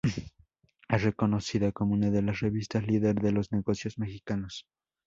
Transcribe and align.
Es 0.89 1.03
reconocida 1.03 1.71
como 1.73 1.93
una 1.93 2.09
de 2.09 2.23
las 2.23 2.39
revistas 2.39 2.87
líder 2.87 3.21
de 3.21 3.31
los 3.31 3.51
negocios 3.51 3.99
mexicanos. 3.99 4.65